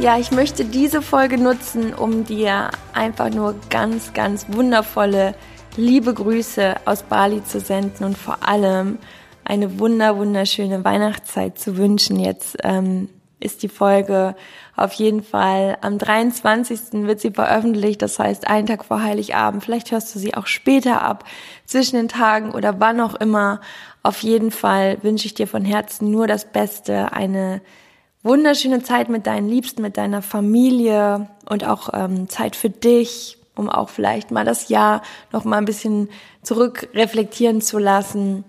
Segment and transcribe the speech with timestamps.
[0.00, 5.34] Ja, ich möchte diese Folge nutzen, um dir einfach nur ganz, ganz wundervolle,
[5.76, 8.98] liebe Grüße aus Bali zu senden und vor allem
[9.44, 12.20] eine wunder, wunderschöne Weihnachtszeit zu wünschen.
[12.20, 13.08] Jetzt ähm,
[13.40, 14.36] ist die Folge
[14.76, 17.04] auf jeden Fall am 23.
[17.04, 19.64] wird sie veröffentlicht, das heißt einen Tag vor Heiligabend.
[19.64, 21.24] Vielleicht hörst du sie auch später ab,
[21.66, 23.60] zwischen den Tagen oder wann auch immer.
[24.04, 27.62] Auf jeden Fall wünsche ich dir von Herzen nur das Beste, eine
[28.22, 33.68] wunderschöne Zeit mit deinen Liebsten, mit deiner Familie und auch ähm, Zeit für dich, um
[33.68, 35.02] auch vielleicht mal das Jahr
[35.32, 36.08] noch mal ein bisschen
[36.42, 38.44] zurück reflektieren zu lassen.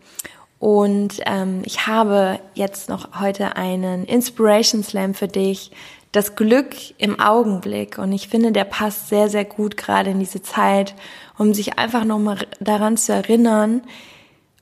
[0.59, 5.72] Und ähm, ich habe jetzt noch heute einen Inspiration Slam für dich.
[6.12, 7.97] Das Glück im Augenblick.
[7.97, 10.95] Und ich finde, der passt sehr, sehr gut gerade in diese Zeit,
[11.38, 13.84] um sich einfach nochmal daran zu erinnern,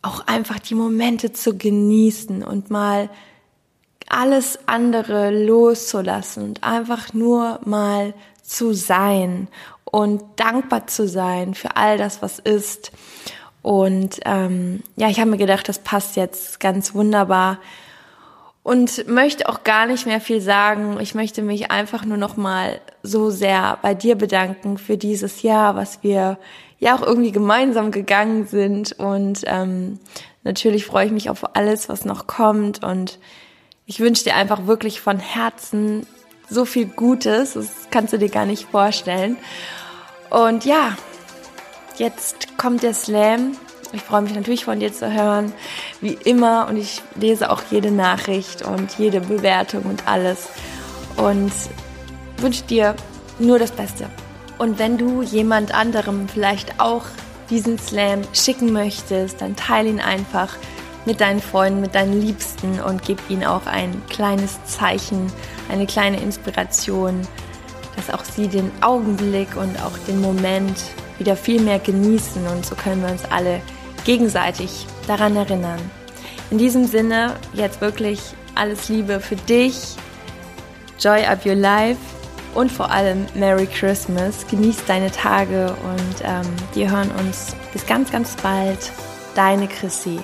[0.01, 3.09] auch einfach die Momente zu genießen und mal
[4.09, 9.47] alles andere loszulassen und einfach nur mal zu sein
[9.83, 12.91] und dankbar zu sein für all das, was ist.
[13.61, 17.59] Und ähm, ja, ich habe mir gedacht, das passt jetzt ganz wunderbar
[18.63, 20.97] und möchte auch gar nicht mehr viel sagen.
[20.99, 25.75] Ich möchte mich einfach nur noch mal so sehr bei dir bedanken für dieses Jahr,
[25.75, 26.37] was wir
[26.79, 28.91] ja auch irgendwie gemeinsam gegangen sind.
[28.99, 29.99] Und ähm,
[30.43, 33.19] natürlich freue ich mich auf alles, was noch kommt und
[33.87, 36.05] ich wünsche dir einfach wirklich von Herzen
[36.49, 39.37] so viel Gutes, das kannst du dir gar nicht vorstellen.
[40.29, 40.97] Und ja,
[41.97, 43.53] jetzt kommt der Slam.
[43.93, 45.53] Ich freue mich natürlich von dir zu hören,
[46.01, 46.67] wie immer.
[46.67, 50.49] Und ich lese auch jede Nachricht und jede Bewertung und alles.
[51.15, 51.53] Und
[52.37, 52.93] wünsche dir
[53.39, 54.09] nur das Beste.
[54.57, 57.05] Und wenn du jemand anderem vielleicht auch
[57.49, 60.57] diesen Slam schicken möchtest, dann teile ihn einfach
[61.07, 65.31] mit deinen Freunden, mit deinen Liebsten und gib ihnen auch ein kleines Zeichen,
[65.69, 67.21] eine kleine Inspiration,
[67.95, 70.77] dass auch sie den Augenblick und auch den Moment
[71.17, 73.61] wieder viel mehr genießen und so können wir uns alle
[74.05, 75.79] gegenseitig daran erinnern.
[76.51, 78.19] In diesem Sinne jetzt wirklich
[78.53, 79.95] alles Liebe für dich,
[80.99, 81.99] Joy Up Your Life
[82.53, 84.45] und vor allem Merry Christmas.
[84.47, 88.91] Genieß deine Tage und ähm, wir hören uns bis ganz, ganz bald.
[89.35, 90.19] Deine Chrissy.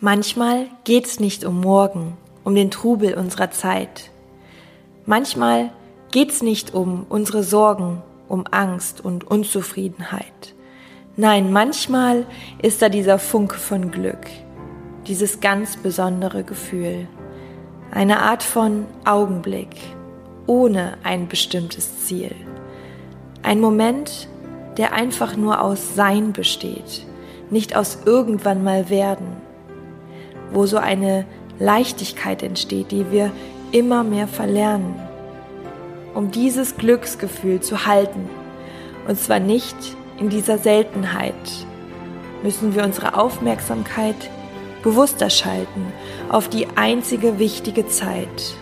[0.00, 4.12] Manchmal geht's nicht um morgen, um den Trubel unserer Zeit.
[5.06, 5.72] Manchmal
[6.12, 10.54] geht's nicht um unsere Sorgen, um Angst und Unzufriedenheit.
[11.16, 12.26] Nein, manchmal
[12.62, 14.24] ist da dieser Funke von Glück,
[15.08, 17.08] dieses ganz besondere Gefühl,
[17.90, 19.74] eine Art von Augenblick,
[20.46, 22.36] ohne ein bestimmtes Ziel.
[23.42, 24.28] Ein Moment,
[24.76, 27.04] der einfach nur aus Sein besteht,
[27.50, 29.47] nicht aus irgendwann mal werden
[30.52, 31.24] wo so eine
[31.58, 33.30] Leichtigkeit entsteht, die wir
[33.72, 34.94] immer mehr verlernen.
[36.14, 38.28] Um dieses Glücksgefühl zu halten,
[39.06, 39.76] und zwar nicht
[40.18, 41.34] in dieser Seltenheit,
[42.42, 44.16] müssen wir unsere Aufmerksamkeit
[44.82, 45.92] bewusster schalten
[46.28, 48.54] auf die einzige wichtige Zeit,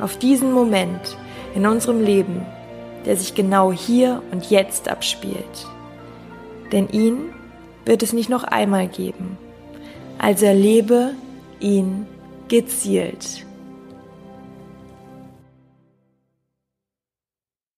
[0.00, 1.16] auf diesen Moment
[1.54, 2.46] in unserem Leben,
[3.04, 5.66] der sich genau hier und jetzt abspielt.
[6.72, 7.32] Denn ihn
[7.84, 9.36] wird es nicht noch einmal geben.
[10.18, 11.14] Also erlebe
[11.60, 12.06] ihn
[12.48, 13.44] gezielt.